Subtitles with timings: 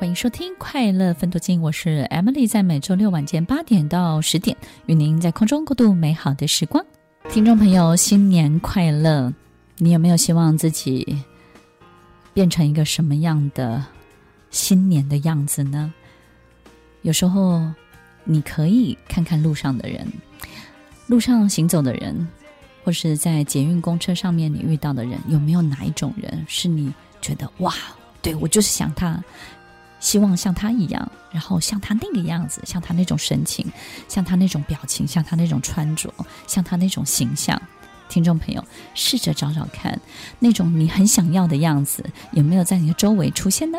[0.00, 6.82] 欢迎收听《快乐分多金》，我是 Emily，在每周六晚间八点到十点，与您在空中共度美好的时光。
[7.28, 9.30] 听众朋友，新年快乐！
[9.76, 11.22] 你有没有希望自己
[12.32, 13.84] 变成一个什么样的
[14.50, 15.92] 新年的样子呢？
[17.02, 17.70] 有时候，
[18.24, 20.10] 你可以看看路上的人，
[21.08, 22.26] 路上行走的人，
[22.82, 26.90] 或是在捷运公车上面你遇到的人，有没有哪一种人是你
[27.20, 27.74] 觉得哇，
[28.22, 29.22] 对，我就是想他。
[30.00, 33.70] 希望像他一样，然后像他那个样子，像他那种神情，
[34.08, 36.12] 像他那种表情，像他那种穿着，
[36.46, 37.60] 像他那种形象。
[38.08, 40.00] 听众朋友，试着找找看，
[40.40, 43.78] 那种你很想要的样子，有没有在你的周围出现呢？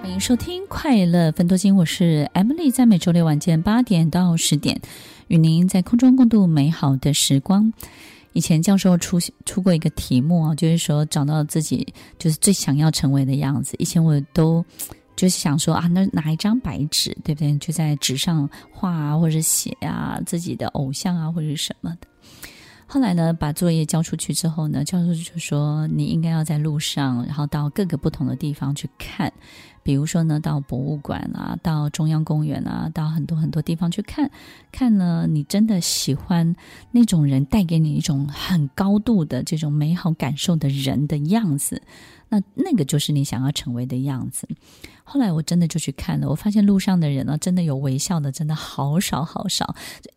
[0.00, 4.80] 欢迎收听《快乐分多金》，我是 Emily，在每周六晚间八点到十点。
[5.28, 7.72] 与您在空中共度美好的时光。
[8.32, 11.86] 以前教授出出过一个题目啊，就是说找到自己
[12.18, 13.76] 就是最想要成为的样子。
[13.78, 14.64] 以前我都
[15.14, 17.56] 就是想说啊，那拿一张白纸，对不对？
[17.58, 22.08] 就在纸上画啊，或者写啊，自己的偶像啊，或者什么的。
[22.86, 29.32] 后来呢，把作业交出去之后呢，教授就说你应该要在路上，然后到各个不同的地方去看。
[29.84, 34.28] 比如说呢，到博物馆啊，到中央公园啊，到很多很多地方去看，
[34.72, 36.56] 看呢，你真的喜欢
[36.90, 41.82] 那种人带给你一种很高度的这种美好感受的人的样子，
[42.30, 44.48] 那那个就是你想要成为的样子。
[45.04, 49.76] 后来我真的就去看了，我发现路上的人呢，真的有微笑的，真的好少好少。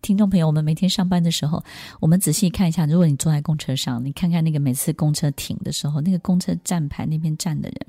[0.00, 1.64] 听众朋友，我们每天上班的时候，
[1.98, 7.86] 我们仔细看一下，如果你坐在公车上，你看看那个每次公车停的时候，那个公车站牌那边站的人。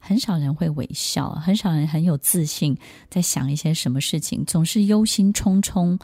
[0.00, 2.76] 很少人会微笑，很少人很有自信，
[3.08, 6.00] 在想一些什么事情，总是忧心忡忡。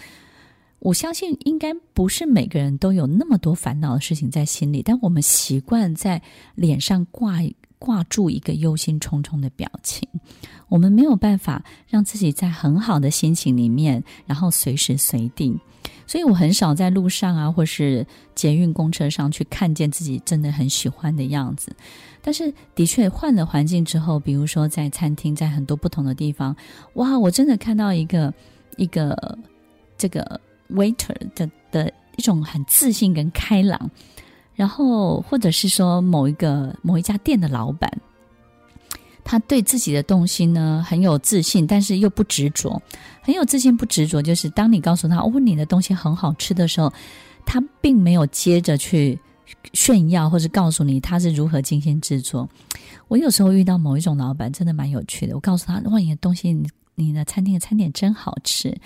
[0.79, 6.23] 我相信应该不是每个人都有那么多烦恼的事情在心里，但我们习惯在
[6.55, 7.39] 脸上挂
[7.79, 10.07] 挂住一个忧心忡忡的表情，
[10.69, 15.59] 我们没有办法让自己在很好的心情里面，然后随时随地。
[16.07, 21.75] 所以我很少在路上啊，或是捷运公车上去看见自己真的很喜欢的样子。
[22.23, 26.55] 但是的确换了环境之后，比如说在餐厅，在很多不同的地方，
[26.95, 28.33] 哇，我真的看到一个
[28.77, 29.39] 一个
[29.99, 33.91] 这个 waiter 的的一种很自信跟开朗，
[34.55, 37.91] 然后或者是说某一个某一家店的老板。
[39.29, 42.81] 他对自己的东西呢很有自信，但是又不执着。
[43.23, 46.93] 很有自信不执着，就是当你告诉他“哦，你的东西很好吃”的时候，
[47.45, 49.19] 他并没有接着去
[49.73, 52.49] 炫耀或者告诉你他是如何精心制作。
[53.09, 55.35] 我有时候遇到某一种老板，真的蛮有趣的。
[55.35, 56.57] 我告诉他：“哇，你的东西，
[56.95, 58.79] 你的餐厅的餐点真好吃。”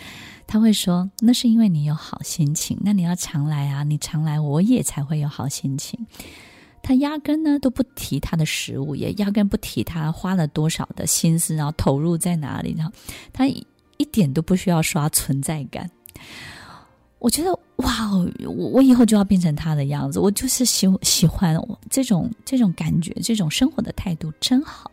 [0.48, 2.78] 他会说：“那是因为你有好心情。
[2.80, 6.06] 那你要常来啊，你常来，我也才会有好心情。”
[6.82, 12.92] 他压根呢都不提他的食物，也压根不提他花了多少的心思，然后投入在哪里，然后
[13.32, 15.88] 他一点都不需要刷存在感。
[17.18, 21.54] 我觉得哇哦，我我以后就要变成他的样子，我就是喜喜欢
[21.90, 24.90] 这种这种感觉，这种生活的态度真好。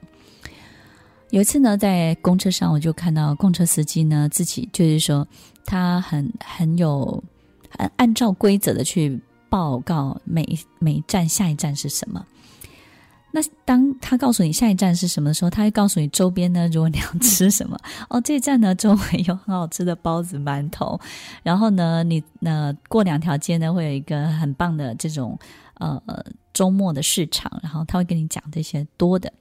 [1.30, 5.26] 有一次呢，在公车上，我就看到公车司机呢自己就是说，
[5.66, 7.24] 他很很有
[7.78, 9.20] 按按照规则的去。
[9.50, 12.26] 报告每每一站下一站是什么？
[13.32, 17.78] 那当他告诉你下一站是什么的时候，他会告诉你周边呢，如果你要吃什么
[18.10, 21.00] 哦，这一站呢周围有很好吃的包子、馒头，
[21.44, 25.38] 然后呢，你呢过两条街呢会有一个很棒的这种
[25.76, 26.02] 呃
[26.54, 29.32] 周末的市场，然后他会跟你讲这些多的。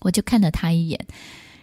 [0.00, 1.06] 我就看了他一眼，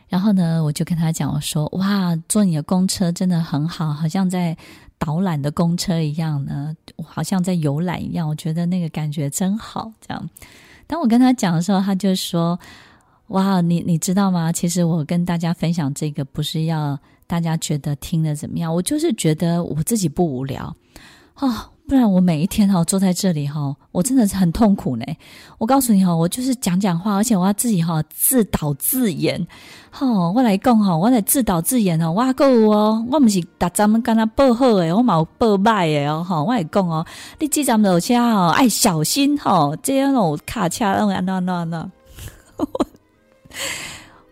[0.07, 4.57] 然后呢，我就跟他讲，我说哇，坐你的公车真的很好，好像在。
[4.99, 9.91] 导览的公车一样呢，好像在游览一样，我觉得那个感觉真好。
[9.99, 10.29] 这样，
[10.87, 12.57] 当我跟他讲的时候，他就说
[13.27, 14.49] ：“哇，你你知道吗？
[14.49, 16.97] 其实我跟大家分享这个，不是要
[17.27, 20.73] 大家觉得听得怎么样，我就是觉得我自己不无聊。”
[21.35, 21.72] 哦。
[21.85, 25.05] 不然我每一天哈坐在这里哈，我真的是很痛苦呢。
[25.57, 29.45] 我告诉你哈，我就是讲讲话，而且我要自己哈自导自演。
[29.89, 32.11] 好，我来讲哈，我来自导自演哦。
[32.11, 36.23] 我还有哦，我不是打咱们跟他报好诶，我冇报坏诶哦。
[36.27, 37.05] 哈，我来讲哦，
[37.37, 41.89] 你这站路车哦，爱小心哈，这样哦卡车那那那那。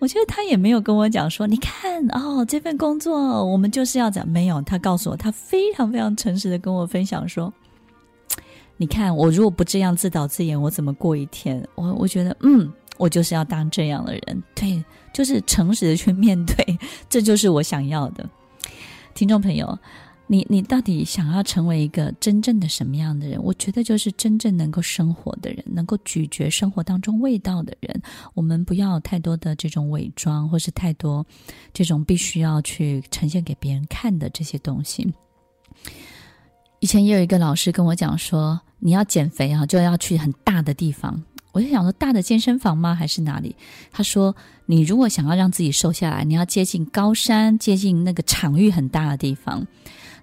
[0.02, 4.60] 我觉得他也没有跟我讲说，你看哦，这份工作我们就是要讲，没有。
[4.64, 7.54] 他告诉我，他非常非常诚实的跟我分享说，
[8.78, 11.64] 你看我如果不这样自导自演，我怎么过一天？
[11.76, 12.68] 我我觉得，嗯，
[12.98, 14.84] 我就是要当这样的人，对，
[15.14, 18.28] 就是诚实的去面对，这就是我想要的。
[19.14, 19.78] 听众朋友，
[20.32, 23.38] 你你到底想要成为一个真正的什么样的人？
[23.44, 28.02] 我觉得就是真正能够生活的人，能够咀嚼生活当中味道的人。
[28.34, 31.26] 我们不要太多的这种伪装，或是太多
[31.74, 35.14] 这种必须要去呈现给别人看的这些东西。
[36.80, 41.22] 以前也有一个老师跟我讲说，你要减肥啊，就要去很大的地方。
[41.52, 42.96] 我就想说，大的健身房吗？
[42.96, 43.54] 还是哪里？
[43.92, 44.34] 他说，
[44.66, 49.68] 你如果想要让自己瘦下来，你要接近高山，接近那个场域很大的地方。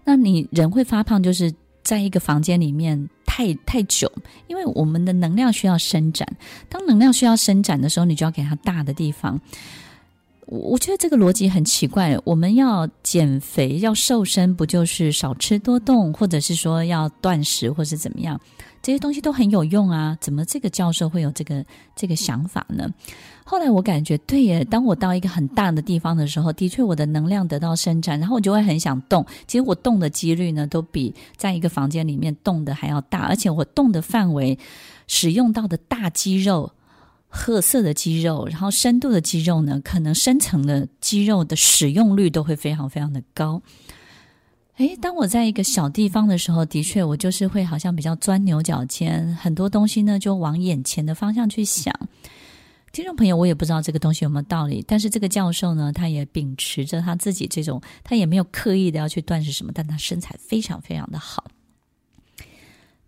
[0.05, 1.53] 那你人会发胖，就是
[1.83, 4.11] 在一个房间里面太太久，
[4.47, 6.27] 因为我们的能量需要伸展。
[6.69, 9.41] 当能量需要伸展的时候，你就要给它大的地方。
[10.49, 12.19] 我我觉得这个逻辑很奇怪。
[12.25, 18.41] 我们要减肥、要瘦身，不就是少吃多动，或者是说要断食，或是怎么样？
[18.81, 20.17] 这些东西都很有用啊。
[20.21, 21.65] 怎么这个教授会有这个
[21.95, 22.89] 这个想法呢？
[23.45, 29.25] 后来我感觉对耶，当我到一个很大的地方的时候，的确我的能量得到伸展，然后我就会很想动。
[29.47, 34.59] 其实我动的几率呢，都比在一个房间里面动的还要大，而且我动的范围、
[35.07, 36.71] 使用到的大肌肉、
[37.29, 43.63] 褐色的肌肉，然后深度的肌肉呢，可能深层的肌肉的使用率都会非常非常的高。
[44.79, 51.93] 诶，当我在一个小地方的时候，的确我就是会好像比较钻牛角尖，很多东西呢就往眼前的方向去想。
[52.93, 61.45] 听众朋友，我也不知道这个东西有没有道理，但是这个教授呢，他也秉持着他自己这种，他也没有刻意的要去断食什么，但他身材非常非常的好。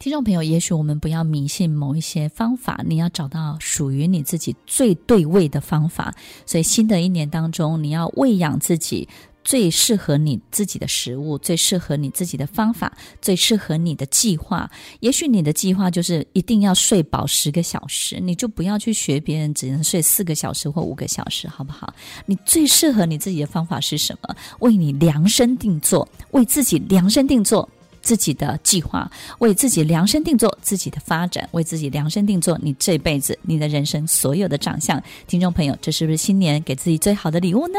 [0.00, 6.14] 听众朋友，也许我们不要迷信某一些方法，你要找到属于你自己最对味的方法。
[6.46, 9.06] 所以新的一年当中，你要喂养自己。
[9.42, 12.92] 最适合你自己的食物，最适合你自己的方法，
[13.22, 14.70] 最适合你的计划。
[15.00, 21.92] 也许你的计划就是一定要睡饱十个小时，你就不要去学别人只能睡四个小时或五个小时，好不好？
[22.26, 24.36] 你最适合你自己的方法是什么？
[24.60, 27.66] 为你量身定做，为自己量身定做
[28.02, 35.02] 自己的计划，为自己量身定做自己的发展，为自己量身定做你这辈子、你的人生所有的长相。
[35.26, 37.78] 听众朋友，这是不是新年给自己最好的礼物呢？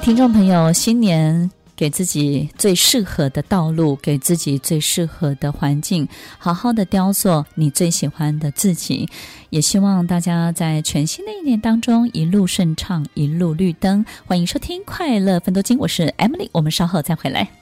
[0.00, 6.08] 听众朋友，新年给自己最适合的道路，给自己最适合的环境，
[6.38, 9.08] 好好的雕塑你最喜欢的自己。
[9.50, 14.04] 也希望大家在全新的一年当中一路顺畅，一路绿灯。
[14.26, 17.61] 欢迎收听《快乐分多金》，我是 Emily，我们稍后再回来。